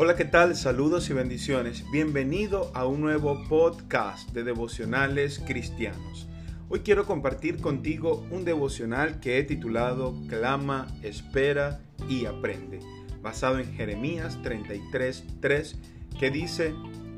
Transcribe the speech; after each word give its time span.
Hola, 0.00 0.14
¿qué 0.14 0.24
tal? 0.24 0.54
Saludos 0.54 1.10
y 1.10 1.12
bendiciones. 1.12 1.84
Bienvenido 1.90 2.70
a 2.72 2.86
un 2.86 3.00
nuevo 3.00 3.42
podcast 3.48 4.30
de 4.30 4.44
devocionales 4.44 5.42
cristianos. 5.44 6.28
Hoy 6.68 6.82
quiero 6.84 7.04
compartir 7.04 7.60
contigo 7.60 8.24
un 8.30 8.44
devocional 8.44 9.18
que 9.18 9.38
he 9.38 9.42
titulado 9.42 10.14
Clama, 10.28 10.86
espera 11.02 11.80
y 12.08 12.26
aprende, 12.26 12.78
basado 13.22 13.58
en 13.58 13.74
Jeremías 13.74 14.38
33:3, 14.40 15.74
que 16.16 16.30
dice, 16.30 16.76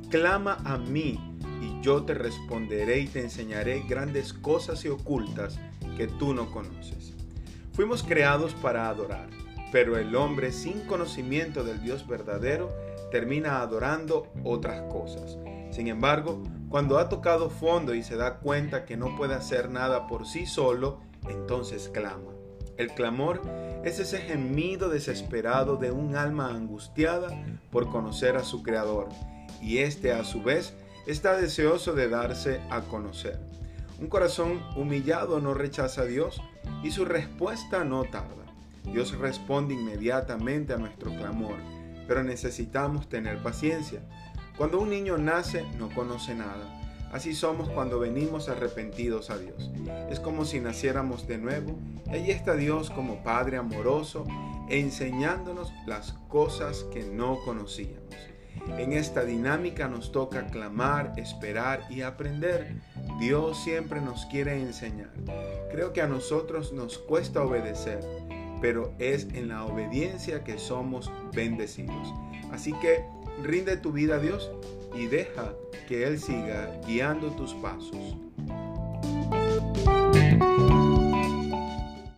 Clama 0.09 0.57
a 0.65 0.79
mí 0.79 1.21
y 1.61 1.85
yo 1.85 2.05
te 2.05 2.15
responderé 2.15 3.01
y 3.01 3.09
te 3.09 3.21
enseñaré 3.21 3.83
grandes 3.87 4.33
cosas 4.33 4.87
y 4.87 4.89
ocultas 4.89 5.61
que 5.99 6.07
tú 6.07 6.33
no 6.33 6.51
conoces. 6.51 7.13
Fuimos 7.75 8.03
creados 8.03 8.55
para 8.55 8.89
adorar 8.89 9.29
pero 9.73 9.97
el 9.97 10.15
hombre 10.17 10.53
sin 10.53 10.81
conocimiento 10.87 11.65
del 11.65 11.83
Dios 11.83 12.07
verdadero 12.07 12.71
termina 13.11 13.61
adorando 13.61 14.29
otras 14.45 14.83
cosas. 14.93 15.39
Sin 15.71 15.89
embargo, 15.89 16.43
cuando 16.69 16.99
ha 16.99 17.09
tocado 17.09 17.51
fondo 17.51 17.95
y 17.95 18.03
se 18.03 18.17
da 18.17 18.39
cuenta 18.39 18.85
que 18.85 18.97
no 18.97 19.17
puede 19.17 19.35
hacer 19.35 19.71
nada 19.71 20.07
por 20.07 20.27
sí 20.27 20.47
solo, 20.47 21.01
entonces 21.29 21.89
clama. 21.89 22.33
El 22.77 22.93
clamor 22.93 23.43
es 23.85 23.99
ese 23.99 24.19
gemido 24.19 24.89
desesperado 24.89 25.77
de 25.77 25.91
un 25.91 26.17
alma 26.17 26.49
angustiada 26.49 27.31
por 27.71 27.91
conocer 27.91 28.37
a 28.37 28.45
su 28.45 28.63
Creador, 28.63 29.09
y 29.61 29.79
éste 29.79 30.13
a 30.13 30.25
su 30.25 30.43
vez 30.43 30.75
está 31.07 31.37
deseoso 31.37 31.93
de 31.93 32.09
darse 32.09 32.61
a 32.71 32.83
conocer. 32.83 33.39
Un 34.01 34.09
corazón 34.09 34.63
humillado 34.77 35.41
no 35.41 35.53
rechaza 35.53 36.03
a 36.03 36.07
Dios 36.07 36.41
y 36.83 36.91
su 36.91 37.05
respuesta 37.05 37.85
no 37.85 38.05
tarda. 38.05 38.50
Dios 38.85 39.17
responde 39.17 39.75
inmediatamente 39.75 40.73
a 40.73 40.79
nuestro 40.79 41.11
clamor, 41.15 41.57
pero 42.09 42.23
necesitamos 42.23 43.09
tener 43.09 43.43
paciencia. 43.43 44.01
Cuando 44.57 44.81
un 44.81 44.91
niño 44.91 45.17
nace 45.19 45.65
no 45.79 45.89
conoce 45.95 46.35
nada. 46.35 46.77
Así 47.13 47.35
somos 47.35 47.69
cuando 47.69 47.99
venimos 47.99 48.49
arrepentidos 48.49 49.31
a 49.31 49.39
Dios. 49.39 49.71
Es 50.11 50.21
como 50.21 50.45
si 50.45 50.61
naciéramos 50.61 51.27
de 51.27 51.39
nuevo. 51.39 51.77
Allí 52.09 52.31
está 52.31 52.55
Dios 52.55 52.91
como 52.91 53.25
Padre 53.25 53.57
amoroso, 53.57 54.27
enseñándonos 54.69 55.73
las 55.87 56.13
cosas 56.29 56.85
que 56.93 57.03
no 57.05 57.39
conocíamos. 57.45 58.15
En 58.79 58.93
esta 58.93 59.25
dinámica 59.25 59.89
nos 59.89 60.13
toca 60.13 60.47
clamar, 60.47 61.15
esperar 61.17 61.87
y 61.91 62.03
aprender. 62.03 62.77
Dios 63.19 63.63
siempre 63.63 64.01
nos 64.01 64.27
quiere 64.27 64.61
enseñar. 64.61 65.11
Creo 65.73 65.93
que 65.93 66.03
a 66.03 66.07
nosotros 66.07 66.73
nos 66.73 66.99
cuesta 66.99 67.43
obedecer, 67.43 68.01
pero 68.61 68.95
es 68.99 69.29
en 69.35 69.49
la 69.49 69.65
obediencia 69.65 70.45
que 70.45 70.59
somos 70.59 71.11
bendecidos. 71.35 72.15
Así 72.53 72.73
que 72.81 73.05
rinde 73.43 73.77
tu 73.77 73.93
vida 73.93 74.17
a 74.17 74.19
Dios 74.19 74.51
y 74.95 75.07
deja 75.07 75.55
que 75.89 76.05
Él 76.05 76.19
siga 76.19 76.81
guiando 76.87 77.31
tus 77.31 77.55
pasos. 77.55 78.17